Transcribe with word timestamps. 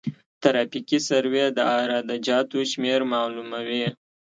ترافیکي 0.41 0.99
سروې 1.07 1.45
د 1.57 1.59
عراده 1.73 2.15
جاتو 2.27 2.59
شمېر 2.71 2.99
معلوموي 3.11 3.85